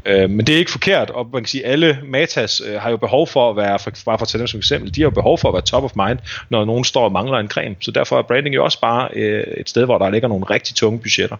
Øh, 0.05 0.29
men 0.29 0.47
det 0.47 0.55
er 0.55 0.59
ikke 0.59 0.71
forkert, 0.71 1.09
og 1.09 1.29
man 1.33 1.41
kan 1.41 1.47
sige, 1.47 1.65
at 1.65 1.71
alle 1.71 1.99
Matas 2.05 2.61
har 2.79 2.89
jo 2.89 2.97
behov 2.97 3.27
for 3.27 3.49
at 3.49 3.57
være, 3.57 3.79
bare 4.05 4.17
for 4.17 4.21
at 4.21 4.27
tage 4.27 4.39
dem 4.39 4.47
som 4.47 4.57
eksempel, 4.57 4.95
de 4.95 5.01
har 5.01 5.05
jo 5.05 5.09
behov 5.09 5.37
for 5.37 5.47
at 5.47 5.53
være 5.53 5.61
top 5.61 5.83
of 5.83 5.91
mind, 6.07 6.19
når 6.49 6.65
nogen 6.65 6.83
står 6.83 7.03
og 7.03 7.11
mangler 7.11 7.37
en 7.37 7.47
creme. 7.47 7.75
Så 7.79 7.91
derfor 7.91 8.17
er 8.17 8.21
branding 8.21 8.55
jo 8.55 8.63
også 8.63 8.79
bare 8.79 9.17
et 9.59 9.69
sted, 9.69 9.85
hvor 9.85 9.97
der 9.97 10.09
ligger 10.09 10.27
nogle 10.27 10.45
rigtig 10.45 10.75
tunge 10.75 10.99
budgetter. 10.99 11.37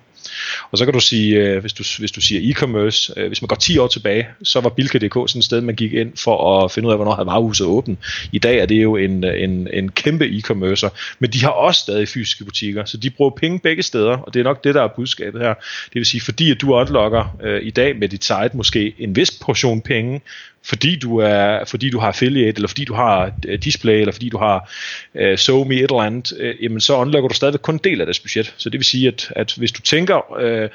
Og 0.72 0.78
så 0.78 0.86
kan 0.86 0.94
du 0.94 1.00
sige, 1.00 1.60
hvis 1.60 1.74
du, 1.74 1.84
hvis 2.00 2.12
du 2.12 2.22
siger 2.22 2.54
e-commerce, 2.54 3.28
hvis 3.28 3.42
man 3.42 3.48
går 3.48 3.56
10 3.56 3.78
år 3.78 3.88
tilbage, 3.88 4.28
så 4.44 4.62
var 4.62 4.70
Bilka.dk 4.70 5.14
sådan 5.14 5.40
et 5.40 5.46
sted, 5.46 5.62
man 5.62 5.76
gik 5.76 5.91
ind 5.94 6.18
for 6.18 6.64
at 6.64 6.72
finde 6.72 6.88
ud 6.88 6.92
af, 6.92 6.98
hvornår 6.98 7.16
havde 7.16 7.26
varehuset 7.26 7.68
åben. 7.68 7.98
I 8.32 8.40
dag 8.40 8.58
er 8.58 8.66
det 8.66 8.84
jo 8.84 8.96
en, 8.96 9.24
en, 9.24 9.68
en 9.74 9.92
kæmpe 9.92 10.26
e-commercer, 10.26 10.90
men 11.20 11.30
de 11.30 11.40
har 11.42 11.50
også 11.50 11.80
stadig 11.80 12.08
fysiske 12.08 12.46
butikker, 12.46 12.86
så 12.86 12.98
de 12.98 13.10
bruger 13.10 13.32
penge 13.32 13.60
begge 13.60 13.84
steder, 13.84 14.18
og 14.18 14.34
det 14.34 14.40
er 14.40 14.44
nok 14.44 14.64
det, 14.64 14.76
der 14.76 14.84
er 14.84 14.88
budskabet 14.88 15.42
her. 15.42 15.54
Det 15.86 15.96
vil 15.96 16.06
sige, 16.06 16.22
fordi 16.22 16.52
at 16.52 16.62
du 16.62 16.76
unlocker 16.76 17.38
øh, 17.44 17.62
i 17.64 17.70
dag 17.70 17.98
med 17.98 18.10
dit 18.10 18.24
site 18.24 18.50
måske 18.54 18.94
en 18.98 19.16
vis 19.16 19.32
portion 19.32 19.82
penge, 19.82 20.22
fordi 20.64 20.96
du 20.96 21.18
er 21.18 21.66
fordi 21.66 21.90
du 21.90 22.00
har 22.00 22.08
affiliate 22.08 22.56
eller 22.56 22.68
fordi 22.68 22.86
du 22.86 22.94
har 22.94 23.32
øh, 23.48 23.60
display 23.60 24.00
eller 24.00 24.12
fordi 24.12 24.30
du 24.30 24.38
har 24.38 24.72
øh, 25.16 25.38
SoMe 25.38 25.76
et 25.76 25.82
eller 25.82 26.02
andet, 26.02 26.34
øh, 26.40 26.56
jamen 26.64 26.82
så 26.82 26.98
unlocker 26.98 27.28
du 27.28 27.36
stadigvæk 27.36 27.62
kun 27.62 27.76
en 27.76 27.82
del 27.84 28.02
af 28.02 28.06
deres 28.06 28.20
budget. 28.20 28.54
Så 28.58 28.70
det 28.70 28.78
vil 28.78 28.86
sige 28.86 29.08
at, 29.08 29.34
at 29.36 29.54
hvis 29.58 29.72
du 29.72 29.82
tænker 29.82 30.40
øh, 30.40 30.70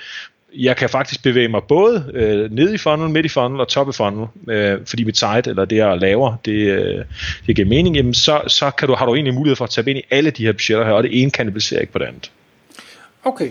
jeg 0.56 0.76
kan 0.76 0.88
faktisk 0.88 1.22
bevæge 1.22 1.48
mig 1.48 1.62
både 1.68 2.10
øh, 2.14 2.52
ned 2.52 2.74
i 2.74 2.78
funnel, 2.78 3.10
midt 3.10 3.26
i 3.26 3.28
funnel 3.28 3.60
og 3.60 3.68
top 3.68 3.88
i 3.88 3.92
funnel, 3.92 4.26
øh, 4.48 4.78
fordi 4.86 5.04
mit 5.04 5.18
site 5.18 5.50
eller 5.50 5.64
det 5.64 5.76
jeg 5.76 5.98
laver, 5.98 6.36
det, 6.44 6.52
øh, 6.52 7.04
det 7.46 7.56
giver 7.56 7.68
mening, 7.68 7.96
jamen 7.96 8.14
så, 8.14 8.40
så 8.46 8.70
kan 8.70 8.88
du, 8.88 8.94
har 8.94 9.06
du 9.06 9.14
egentlig 9.14 9.34
mulighed 9.34 9.56
for 9.56 9.64
at 9.64 9.70
tage 9.70 9.90
ind 9.90 9.98
i 9.98 10.02
alle 10.10 10.30
de 10.30 10.44
her 10.44 10.52
budgetter 10.52 10.84
her, 10.84 10.92
og 10.92 11.02
det 11.02 11.22
ene 11.22 11.30
kanibaliserer 11.30 11.80
ikke 11.80 11.92
på 11.92 11.98
det 11.98 12.04
andet. 12.04 12.30
Okay. 13.24 13.48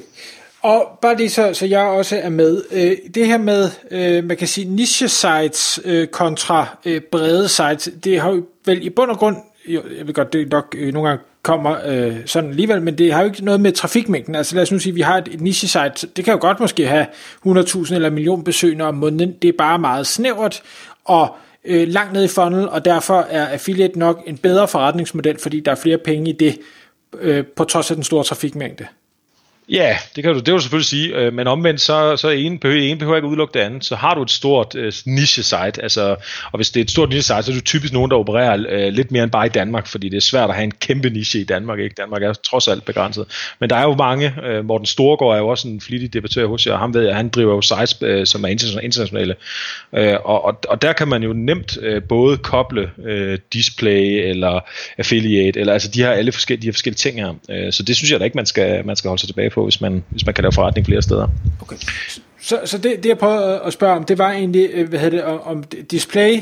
Og 0.62 1.00
bare 1.02 1.18
lige 1.18 1.30
så, 1.30 1.54
så 1.54 1.66
jeg 1.66 1.82
også 1.82 2.20
er 2.24 2.30
med. 2.30 2.64
Øh, 2.72 2.98
det 3.16 3.28
her 3.28 3.38
med, 3.38 3.70
øh, 3.92 4.24
man 4.24 4.38
kan 4.38 4.48
sige, 4.48 4.70
niche 4.70 5.08
sites 5.08 5.80
øh, 5.86 6.08
kontra 6.08 6.78
øh, 6.86 7.02
brede 7.02 7.50
sites, 7.50 7.90
det 8.04 8.22
har 8.22 8.30
jo 8.30 8.46
vel 8.66 8.86
i 8.86 8.90
bund 8.90 9.12
og 9.12 9.18
grund, 9.18 9.38
jo, 9.68 9.82
jeg 9.98 10.08
ved 10.08 10.14
godt, 10.14 10.34
det 10.34 10.52
nok 10.52 10.76
øh, 10.78 10.94
nogle 10.94 11.10
gange 11.10 11.24
kommer 11.42 11.78
øh, 11.86 12.16
sådan 12.26 12.50
alligevel, 12.50 12.82
men 12.82 12.98
det 12.98 13.14
har 13.14 13.22
jo 13.22 13.26
ikke 13.26 13.46
noget 13.46 13.62
med 13.62 13.72
trafikmængden. 13.72 14.36
Altså 14.36 14.56
lad 14.56 14.64
os 14.64 14.72
nu 14.72 14.80
sige, 14.80 14.92
at 14.92 14.96
vi 14.96 15.02
har 15.02 15.18
et, 15.18 15.28
et 15.28 15.42
niche-site, 15.42 16.08
det 16.16 16.26
kan 16.26 16.34
jo 16.34 16.40
godt 16.42 16.60
måske 16.60 16.88
have 16.88 17.08
100.000 17.48 17.94
eller 17.94 18.08
en 18.08 18.14
million 18.14 18.44
besøgende 18.44 18.86
om 18.86 18.96
måneden, 18.96 19.36
det 19.42 19.48
er 19.48 19.54
bare 19.58 19.80
meget 19.80 20.08
snævert, 20.08 20.64
og 21.06 21.36
øh, 21.66 21.88
langt 21.88 22.14
ned 22.14 22.24
i 22.24 22.28
funnel, 22.28 22.70
og 22.70 22.86
derfor 22.86 23.28
er 23.30 23.46
affiliate 23.46 24.00
nok 24.00 24.24
en 24.28 24.38
bedre 24.38 24.68
forretningsmodel, 24.68 25.40
fordi 25.40 25.60
der 25.60 25.72
er 25.72 25.76
flere 25.76 25.98
penge 25.98 26.30
i 26.30 26.34
det, 26.34 26.60
øh, 27.20 27.46
på 27.46 27.64
trods 27.64 27.92
af 27.92 27.98
den 27.98 28.04
store 28.04 28.24
trafikmængde. 28.24 28.88
Ja, 29.70 29.98
det 30.16 30.24
kan 30.24 30.34
du, 30.34 30.38
det 30.40 30.46
kan 30.46 30.54
du 30.54 30.62
selvfølgelig 30.62 30.86
sige, 30.86 31.16
øh, 31.16 31.34
men 31.34 31.48
omvendt 31.48 31.82
så, 31.82 32.18
så 32.18 32.30
en 32.30 32.60
behøver, 32.60 32.82
en 32.82 32.98
behøver 32.98 33.16
ikke 33.16 33.28
udelukke 33.28 33.54
det 33.54 33.60
andet. 33.60 33.86
Så 33.86 33.96
har 33.96 34.16
du 34.16 34.22
et 34.22 34.32
stort 34.32 34.76
øh, 34.76 34.94
niche-site, 35.06 35.84
altså, 35.84 36.16
og 36.52 36.58
hvis 36.58 36.72
det 36.72 36.80
er 36.80 36.84
et 36.84 36.92
stort 36.92 37.10
niche-site, 37.10 37.44
så 37.44 37.52
er 37.52 37.56
det 37.56 37.66
typisk 37.66 37.94
nogen, 37.94 38.12
der 38.12 38.18
opererer 38.18 38.66
øh, 38.70 38.94
lidt 38.94 39.12
mere 39.12 39.24
end 39.24 39.32
bare 39.32 39.46
i 39.46 39.50
Danmark, 39.50 39.88
fordi 39.88 40.10
det 40.10 40.18
er 40.18 40.22
svært 40.22 40.50
at 40.50 40.56
have 40.56 40.64
en 40.64 40.72
kæmpe 40.72 41.10
niche 41.10 41.40
i 41.40 41.44
Danmark. 41.44 41.80
Ikke? 41.80 41.96
Danmark 41.98 42.24
er 42.24 42.34
trods 42.34 42.68
alt 42.68 42.86
begrænset. 42.86 43.26
Men 43.60 43.70
der 43.70 43.76
er 43.76 43.84
jo 43.84 43.96
mange, 43.96 44.36
øh, 44.44 44.66
Morten 44.66 44.86
Storgård 44.86 45.36
er 45.36 45.40
jo 45.40 45.48
også 45.48 45.68
en 45.68 45.82
flittig 45.82 46.14
debattør 46.14 46.48
hos 46.48 46.68
jer, 46.68 46.78
ham 46.78 46.94
ved 46.94 47.02
jeg, 47.02 47.16
han 47.16 47.30
driver 47.30 47.56
jo 47.56 47.62
sites, 47.62 47.98
øh, 48.02 48.26
som 48.26 48.44
er 48.44 48.48
internationale, 48.48 49.36
øh, 49.96 50.14
og, 50.24 50.46
og, 50.46 50.60
og 50.70 50.82
der 50.82 50.94
kan 50.94 51.08
man 51.08 51.24
jo 51.24 51.34
nemt 51.34 51.78
øh, 51.82 52.04
både 52.04 52.38
koble 52.38 52.92
øh, 53.06 53.40
display 53.54 54.30
eller 54.30 54.60
affiliate, 54.98 55.60
eller 55.60 55.74
altså 55.74 55.92
de 55.92 56.02
har 56.02 56.12
alle 56.12 56.32
forskellige, 56.32 56.62
de 56.62 56.68
her 56.68 56.74
forskellige 56.74 56.98
ting 56.98 57.20
her. 57.20 57.34
Øh, 57.50 57.74
så 57.74 57.84
det 57.84 57.96
synes 57.96 58.12
jeg 58.12 58.20
da 58.20 58.26
ikke, 58.26 58.38
man 58.38 58.46
skal, 58.46 58.86
man 58.86 58.96
skal 58.96 59.08
holde 59.08 59.20
sig 59.20 59.30
tilbage 59.30 59.55
på, 59.56 59.64
hvis 59.64 59.82
man, 59.82 60.04
hvis 60.10 60.26
man 60.26 60.34
kan 60.34 60.42
lave 60.42 60.52
forretning 60.52 60.86
flere 60.88 61.02
steder. 61.02 61.28
Okay. 61.62 61.76
Så, 62.42 62.60
så 62.66 62.78
det, 62.78 63.04
det 63.04 63.10
jeg 63.10 63.18
prøvede 63.18 63.60
at 63.60 63.74
spørge 63.74 63.96
om, 63.96 64.04
det 64.04 64.18
var 64.18 64.32
egentlig, 64.32 64.70
øh, 64.74 64.90
hvad 64.90 65.00
hedder 65.00 65.18
det, 65.18 65.40
om 65.44 65.64
display. 65.64 66.42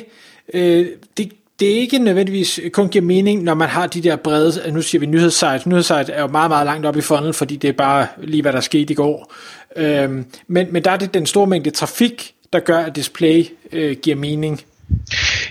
Øh, 0.54 0.86
det, 1.18 1.32
det 1.60 1.72
er 1.72 1.76
ikke 1.76 2.00
nødvendigvis 2.00 2.60
kun 2.72 2.90
giver 2.90 3.06
mening, 3.06 3.44
når 3.44 3.54
man 3.54 3.70
har 3.70 3.88
de 3.88 4.02
der 4.02 4.16
brede, 4.16 4.72
nu 4.72 4.82
siger 4.82 5.00
vi 5.00 5.06
nyhedssites. 5.06 5.66
Nyhedssites 5.66 6.10
er 6.14 6.22
jo 6.22 6.28
meget, 6.28 6.50
meget 6.50 6.66
langt 6.66 6.86
op 6.86 6.98
i 6.98 7.02
funnel, 7.02 7.34
fordi 7.34 7.56
det 7.56 7.68
er 7.68 7.74
bare 7.74 8.08
lige, 8.24 8.42
hvad 8.42 8.54
der 8.54 8.60
skete 8.60 8.94
i 8.94 8.96
går. 8.96 9.34
Øhm, 9.76 10.26
men, 10.48 10.68
men 10.72 10.84
der 10.84 10.92
er 10.92 10.98
det 10.98 11.14
den 11.14 11.26
store 11.26 11.48
mængde 11.48 11.70
trafik, 11.70 12.34
der 12.54 12.60
gør, 12.60 12.78
at 12.78 12.96
display 12.96 13.46
øh, 13.72 13.98
giver 13.98 14.16
mening. 14.16 14.62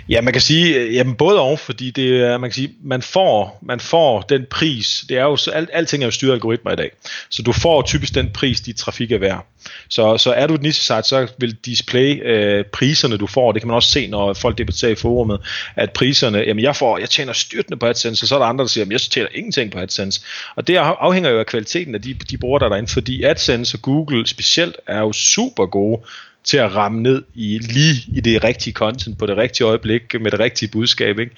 Ja, 0.09 0.21
man 0.21 0.33
kan 0.33 0.43
sige, 0.43 0.77
øh, 0.77 0.95
jamen 0.95 1.15
både 1.15 1.41
og, 1.41 1.59
fordi 1.59 1.91
det 1.91 2.21
er, 2.21 2.39
man 2.39 2.51
kan 2.51 2.55
sige, 2.55 2.73
man 2.83 3.03
får, 3.03 3.59
man 3.63 3.81
får 3.81 4.21
den 4.21 4.47
pris, 4.51 5.05
det 5.09 5.19
er 5.19 5.23
jo, 5.23 5.37
alt, 5.53 5.71
alting 5.73 6.03
er 6.03 6.07
jo 6.07 6.11
styret 6.11 6.33
algoritmer 6.33 6.73
i 6.73 6.77
dag, 6.77 6.91
så 7.31 7.43
du 7.43 7.53
får 7.53 7.83
typisk 7.83 8.15
den 8.15 8.31
pris, 8.35 8.61
dit 8.61 8.77
trafik 8.77 9.13
er 9.13 9.19
værd. 9.19 9.47
Så, 9.89 10.19
så 10.19 10.33
er 10.33 10.47
du 10.47 10.55
et 10.55 10.63
niche 10.63 10.83
site, 10.83 11.03
så 11.03 11.27
vil 11.39 11.57
display 11.65 12.23
øh, 12.25 12.65
priserne, 12.65 13.17
du 13.17 13.27
får, 13.27 13.53
det 13.53 13.63
kan 13.63 13.69
man 13.69 13.75
også 13.75 13.91
se, 13.91 14.07
når 14.07 14.33
folk 14.33 14.59
debatterer 14.59 14.93
i 14.93 14.95
forumet, 14.95 15.41
at 15.77 15.93
priserne, 15.93 16.39
jamen 16.39 16.65
jeg 16.65 16.77
får, 16.77 16.99
jeg 16.99 17.11
tjener 17.11 17.33
styrtende 17.33 17.77
på 17.79 17.87
AdSense, 17.87 18.25
og 18.25 18.29
så 18.29 18.35
er 18.35 18.39
der 18.39 18.47
andre, 18.47 18.63
der 18.63 18.69
siger, 18.69 18.83
jamen 18.83 18.93
jeg 18.93 19.01
tjener 19.01 19.29
ingenting 19.35 19.73
på 19.73 19.79
AdSense. 19.79 20.21
Og 20.57 20.67
det 20.67 20.77
afhænger 20.77 21.31
jo 21.31 21.39
af 21.39 21.47
kvaliteten 21.47 21.95
af 21.95 22.03
de, 22.03 22.15
de 22.15 22.39
brugere, 22.39 22.59
der 22.61 22.65
er 22.65 22.69
derinde, 22.69 22.93
fordi 22.93 23.23
AdSense 23.23 23.77
og 23.77 23.83
Google 23.83 24.27
specielt 24.27 24.77
er 24.87 24.99
jo 24.99 25.13
super 25.13 25.67
gode 25.67 26.01
til 26.45 26.57
at 26.57 26.75
ramme 26.77 27.03
ned 27.03 27.23
i 27.35 27.59
lige 27.59 28.05
i 28.15 28.21
det 28.21 28.45
rigtige 28.45 28.73
content 28.73 29.19
på 29.19 29.27
det 29.27 29.37
rigtige 29.37 29.67
øjeblik 29.67 30.21
med 30.21 30.31
det 30.31 30.41
rigtige 30.41 30.69
budskab. 30.69 31.19
Ikke? 31.19 31.33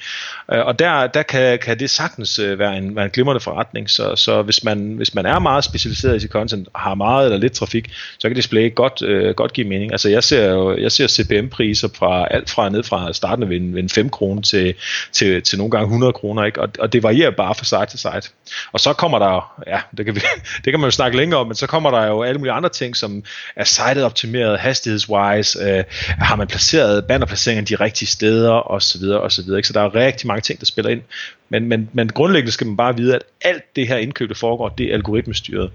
Øh, 0.53 0.67
og 0.67 0.79
der, 0.79 1.07
der 1.07 1.23
kan, 1.23 1.59
kan 1.59 1.79
det 1.79 1.91
sagtens 1.91 2.39
øh, 2.39 2.59
være 2.59 2.79
en, 2.79 2.97
være 2.97 3.05
en 3.05 3.11
glimrende 3.11 3.41
forretning. 3.41 3.91
Så, 3.91 4.17
så 4.17 4.43
hvis, 4.43 4.65
man, 4.65 4.95
hvis 4.97 5.15
man 5.15 5.27
er 5.27 5.39
meget 5.39 5.65
specialiseret 5.65 6.17
i 6.17 6.21
sit 6.21 6.31
content, 6.31 6.69
har 6.75 6.95
meget 6.95 7.25
eller 7.25 7.39
lidt 7.39 7.53
trafik, 7.53 7.93
så 8.19 8.29
kan 8.29 8.37
display 8.37 8.75
godt, 8.75 9.03
øh, 9.03 9.35
godt 9.35 9.53
give 9.53 9.69
mening. 9.69 9.93
Altså 9.93 10.09
jeg 10.09 10.25
ser 10.25 10.51
jo 10.51 10.77
jeg 10.77 10.93
ser 10.93 11.09
CPM-priser 11.09 11.89
fra 11.95 12.27
alt 12.31 12.51
fra 12.51 12.69
ned 12.69 12.83
fra 12.83 13.13
startende 13.13 13.49
ved, 13.49 13.73
ved 13.73 13.83
en 13.83 13.89
5 13.89 14.11
kroner 14.11 14.43
til, 14.43 14.75
til, 15.13 15.43
til 15.43 15.59
nogle 15.59 15.71
gange 15.71 15.85
100 15.85 16.13
kroner, 16.13 16.45
ikke? 16.45 16.61
Og, 16.61 16.69
og 16.79 16.93
det 16.93 17.03
varierer 17.03 17.31
bare 17.31 17.55
fra 17.55 17.65
site 17.65 17.87
til 17.87 17.99
site. 17.99 18.35
Og 18.73 18.81
så 18.81 18.93
kommer 18.93 19.19
der, 19.19 19.63
ja, 19.67 19.81
det 19.97 20.05
kan, 20.05 20.15
vi, 20.15 20.21
det 20.65 20.73
kan 20.73 20.81
man 20.81 20.87
jo 20.87 20.91
snakke 20.91 21.17
længere 21.17 21.41
om, 21.41 21.47
men 21.47 21.57
så 21.57 21.67
kommer 21.67 21.91
der 21.91 22.07
jo 22.07 22.23
alle 22.23 22.39
mulige 22.39 22.53
andre 22.53 22.69
ting, 22.69 22.97
som 22.97 23.25
er 23.57 23.65
site 23.65 24.05
optimeret, 24.05 24.59
hastighed 24.59 24.94
hastighedswise, 24.95 25.59
øh, 25.61 25.85
har 26.19 26.37
man 26.37 26.47
placeret 26.47 27.05
bannerplaceringerne 27.07 27.67
de 27.67 27.75
rigtige 27.75 28.09
steder, 28.09 28.71
osv. 28.71 29.03
osv. 29.03 29.57
Ikke? 29.57 29.69
Så 29.69 29.73
der 29.73 29.81
er 29.81 29.95
rigtig 29.95 30.27
mange 30.27 30.41
ting, 30.41 30.61
der 30.61 30.67
spiller 30.67 30.91
ind. 30.91 31.03
Men, 31.49 31.69
men, 31.69 31.91
men 31.93 32.09
grundlæggende 32.09 32.53
skal 32.53 32.67
man 32.67 32.77
bare 32.77 32.97
vide, 32.97 33.15
at 33.15 33.23
alt 33.41 33.77
det 33.77 33.89
her 33.89 33.97
indkøb, 33.97 34.29
der 34.29 34.35
foregår, 34.35 34.69
det 34.69 34.87
er 34.87 34.95
algoritmestyret. 34.95 35.71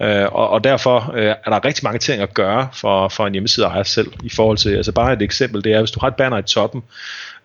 Øh, 0.00 0.26
og, 0.32 0.50
og 0.50 0.64
derfor 0.64 1.12
øh, 1.16 1.24
er 1.24 1.50
der 1.50 1.64
rigtig 1.64 1.84
mange 1.84 1.98
ting 1.98 2.22
at 2.22 2.34
gøre 2.34 2.68
for, 2.72 3.08
for 3.08 3.26
en 3.26 3.32
hjemmeside 3.32 3.66
ejer 3.66 3.82
selv, 3.82 4.12
i 4.24 4.30
forhold 4.30 4.56
til, 4.56 4.70
altså 4.70 4.92
bare 4.92 5.12
et 5.12 5.22
eksempel, 5.22 5.64
det 5.64 5.72
er, 5.72 5.78
hvis 5.78 5.90
du 5.90 6.00
har 6.00 6.08
et 6.08 6.16
banner 6.16 6.38
i 6.38 6.42
toppen, 6.42 6.82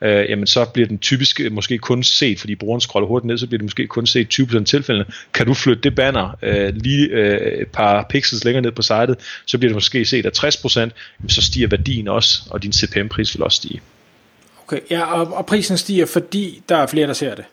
øh, 0.04 0.30
jamen 0.30 0.48
så 0.48 0.66
bliver 0.66 0.88
den 0.88 1.00
typisk 1.00 1.40
øh, 1.40 1.52
måske 1.52 1.78
kun 1.78 2.04
set, 2.04 2.40
fordi 2.40 2.56
brugeren 2.56 2.82
scroller 2.82 3.08
hurtigt 3.08 3.28
ned, 3.28 3.38
så 3.38 3.48
bliver 3.48 3.58
det 3.58 3.66
måske 3.66 3.88
kun 3.88 4.08
set 4.08 4.40
20% 4.40 4.58
af 4.58 4.66
tilfældene. 4.66 5.06
Kan 5.34 5.46
du 5.46 5.54
flytte 5.54 5.82
det 5.82 5.96
banner 5.96 6.38
øh, 6.42 6.76
lige 6.76 7.08
øh, 7.08 7.62
et 7.62 7.68
par 7.68 8.06
pixels 8.10 8.44
længere 8.44 8.62
ned 8.62 8.72
på 8.72 8.82
sitet, 8.82 9.16
så 9.46 9.58
bliver 9.58 9.70
det 9.70 9.76
måske 9.76 10.06
set 10.06 10.26
af 10.26 10.32
60%, 10.44 10.90
så 11.28 11.42
stiger 11.42 11.68
værdien 11.68 12.08
også, 12.08 12.42
og 12.50 12.64
din 12.64 12.74
CPM-pris 12.74 13.36
vil 13.36 13.44
også 13.44 13.56
stige. 13.56 13.82
Okay, 14.68 14.80
ja, 14.90 15.04
og, 15.04 15.34
og 15.34 15.46
prisen 15.46 15.78
stiger, 15.78 16.06
fordi 16.06 16.62
der 16.70 16.78
er 16.78 16.88
flere, 16.88 17.08
der 17.08 17.14
ser 17.14 17.36
det? 17.36 17.46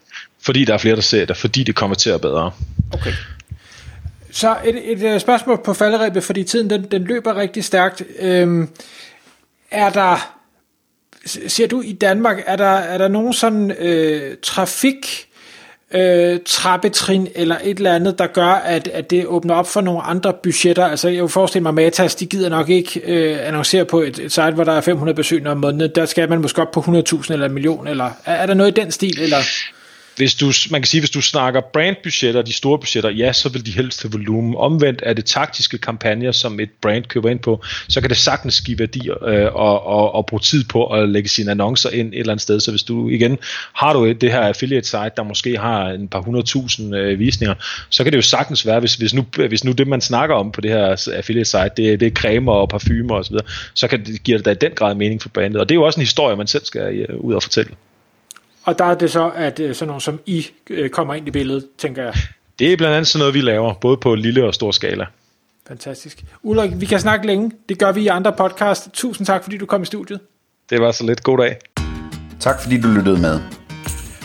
Fordi 0.42 0.64
der 0.64 0.75
er 0.75 0.78
flere, 0.78 0.97
der 0.97 1.02
ser 1.02 1.25
det, 1.25 1.37
fordi 1.37 1.62
det 1.62 1.75
kommer 1.75 1.97
til 1.97 2.11
at 2.11 2.21
bedre. 2.21 2.50
Okay. 2.92 3.12
Så 4.33 4.57
et, 4.64 4.92
et, 4.92 5.14
et 5.14 5.21
spørgsmål 5.21 5.61
på 5.64 5.75
falderæbet, 5.75 6.25
fordi 6.25 6.45
tiden 6.45 6.71
den, 6.71 6.83
den 6.83 7.04
løber 7.04 7.37
rigtig 7.37 7.64
stærkt. 7.64 8.02
Øhm, 8.19 8.69
er 9.71 9.90
der 9.90 10.39
ser 11.26 11.66
du 11.66 11.80
i 11.80 11.92
Danmark, 11.92 12.42
er 12.46 12.56
der, 12.56 12.64
er 12.64 12.98
der 12.98 13.08
nogen 13.08 13.32
sådan 13.32 13.70
øh, 13.70 14.36
trafik 14.42 15.28
øh, 15.94 16.38
trappetrin 16.46 17.28
eller 17.34 17.56
et 17.64 17.76
eller 17.76 17.94
andet, 17.94 18.18
der 18.18 18.26
gør, 18.26 18.46
at, 18.46 18.88
at 18.88 19.10
det 19.10 19.26
åbner 19.26 19.54
op 19.54 19.68
for 19.68 19.80
nogle 19.80 20.02
andre 20.02 20.32
budgetter? 20.42 20.84
Altså 20.84 21.08
jeg 21.08 21.22
vil 21.22 21.30
forestille 21.30 21.62
mig, 21.62 21.70
at 21.70 21.74
Matas, 21.74 22.14
de 22.14 22.26
gider 22.26 22.48
nok 22.48 22.68
ikke 22.68 23.00
øh, 23.04 23.48
annoncere 23.48 23.84
på 23.84 24.00
et, 24.00 24.18
et 24.18 24.32
site, 24.32 24.50
hvor 24.50 24.64
der 24.64 24.72
er 24.72 24.80
500 24.80 25.16
besøgende 25.16 25.50
om 25.50 25.58
måneden. 25.58 25.90
Der 25.94 26.06
skal 26.06 26.28
man 26.28 26.40
måske 26.40 26.62
op 26.62 26.70
på 26.70 26.80
100.000 26.80 27.32
eller 27.32 27.46
en 27.46 27.52
million, 27.52 27.88
eller 27.88 28.10
er, 28.24 28.34
er 28.34 28.46
der 28.46 28.54
noget 28.54 28.78
i 28.78 28.80
den 28.80 28.90
stil? 28.90 29.20
Eller? 29.20 29.38
Hvis 30.20 30.34
du, 30.34 30.52
man 30.70 30.80
kan 30.80 30.86
sige, 30.86 31.00
hvis 31.00 31.10
du 31.10 31.20
snakker 31.20 31.60
brandbudgetter, 31.72 32.42
de 32.42 32.52
store 32.52 32.78
budgetter, 32.78 33.10
ja, 33.10 33.32
så 33.32 33.48
vil 33.48 33.66
de 33.66 33.70
helst 33.70 34.02
have 34.02 34.12
volumen. 34.12 34.54
Omvendt 34.56 35.02
er 35.06 35.12
det 35.12 35.24
taktiske 35.24 35.78
kampagner, 35.78 36.32
som 36.32 36.60
et 36.60 36.70
brand 36.82 37.04
køber 37.04 37.30
ind 37.30 37.38
på, 37.38 37.62
så 37.88 38.00
kan 38.00 38.10
det 38.10 38.16
sagtens 38.16 38.60
give 38.60 38.78
værdi 38.78 39.08
øh, 39.08 39.54
og, 39.54 39.86
og, 39.86 40.14
og 40.14 40.26
bruge 40.26 40.40
tid 40.40 40.64
på 40.64 40.86
at 40.86 41.08
lægge 41.08 41.28
sine 41.28 41.50
annoncer 41.50 41.90
ind 41.90 42.08
et 42.08 42.18
eller 42.18 42.32
andet 42.32 42.42
sted. 42.42 42.60
Så 42.60 42.70
hvis 42.70 42.82
du 42.82 43.08
igen 43.08 43.38
har 43.72 43.92
du 43.92 44.12
det 44.12 44.32
her 44.32 44.40
affiliate 44.40 44.88
site, 44.88 45.10
der 45.16 45.22
måske 45.22 45.58
har 45.58 45.88
en 45.88 46.08
par 46.08 46.20
hundredtusind 46.20 46.96
øh, 46.96 47.18
visninger, 47.18 47.54
så 47.90 48.04
kan 48.04 48.12
det 48.12 48.16
jo 48.16 48.22
sagtens 48.22 48.66
være, 48.66 48.80
hvis, 48.80 48.94
hvis, 48.94 49.14
nu, 49.14 49.26
hvis 49.48 49.64
nu 49.64 49.72
det, 49.72 49.86
man 49.86 50.00
snakker 50.00 50.34
om 50.34 50.52
på 50.52 50.60
det 50.60 50.70
her 50.70 51.12
affiliate 51.12 51.50
site, 51.50 51.70
det, 51.76 52.00
det 52.00 52.06
er 52.06 52.10
cremer 52.10 52.52
og 52.52 52.68
parfumer 52.68 53.14
osv., 53.14 53.34
så, 53.34 53.42
så 53.74 53.88
kan 53.88 54.04
det, 54.04 54.22
giver 54.22 54.38
det 54.38 54.44
da 54.44 54.50
i 54.50 54.54
den 54.54 54.72
grad 54.76 54.94
mening 54.94 55.22
for 55.22 55.28
brandet. 55.28 55.60
Og 55.60 55.68
det 55.68 55.74
er 55.74 55.76
jo 55.76 55.82
også 55.82 56.00
en 56.00 56.06
historie, 56.06 56.36
man 56.36 56.46
selv 56.46 56.64
skal 56.64 57.06
øh, 57.08 57.20
ud 57.20 57.34
og 57.34 57.42
fortælle. 57.42 57.70
Og 58.64 58.79
der 58.79 58.85
er 58.85 58.95
det 58.95 59.11
så, 59.11 59.31
at 59.37 59.61
øh, 59.61 59.75
sådan 59.75 59.88
nogle 59.88 60.00
som 60.00 60.21
I 60.26 60.47
øh, 60.71 60.90
kommer 60.90 61.14
ind 61.14 61.29
i 61.29 61.31
billedet, 61.31 61.67
tænker 61.79 62.02
jeg. 62.02 62.14
Det 62.59 62.73
er 62.73 62.76
blandt 62.76 62.97
andet 62.97 63.09
sådan 63.09 63.19
noget, 63.19 63.35
vi 63.35 63.40
laver, 63.40 63.75
både 63.75 63.97
på 63.97 64.14
lille 64.14 64.45
og 64.45 64.55
stor 64.55 64.71
skala. 64.71 65.07
Fantastisk. 65.69 66.25
Ulrik, 66.43 66.71
vi 66.75 66.87
kan 66.87 67.00
snakke 67.00 67.26
længe. 67.26 67.52
Det 67.69 67.79
gør 67.79 67.93
vi 67.93 68.00
i 68.00 68.07
andre 68.07 68.33
podcast. 68.33 68.88
Tusind 68.93 69.26
tak, 69.26 69.43
fordi 69.43 69.57
du 69.57 69.67
kom 69.67 69.83
i 69.83 69.85
studiet. 69.85 70.21
Det 70.71 70.81
var 70.81 70.93
så 70.93 71.07
lidt. 71.07 71.23
God 71.23 71.38
dag. 71.38 71.57
Tak 72.40 72.62
fordi 72.62 72.81
du 72.81 72.88
lyttede 72.88 73.21
med. 73.21 73.40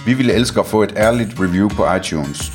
Vi 0.05 0.13
ville 0.13 0.33
elske 0.33 0.59
at 0.59 0.65
få 0.65 0.83
et 0.83 0.93
ærligt 0.97 1.29
review 1.39 1.69
på 1.69 1.93
iTunes. 1.93 2.51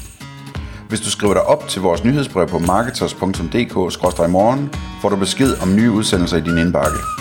Hvis 0.89 1.01
du 1.01 1.11
skriver 1.11 1.35
dig 1.35 1.43
op 1.43 1.69
til 1.69 1.83
vores 1.83 2.05
nyhedsbrev 2.05 2.49
på 2.49 2.59
marketers.dk-morgen, 2.59 4.71
får 5.03 5.09
du 5.09 5.17
besked 5.17 5.63
om 5.63 5.77
nye 5.77 5.91
udsendelser 5.91 6.37
i 6.37 6.41
din 6.41 6.59
indbakke. 6.59 7.20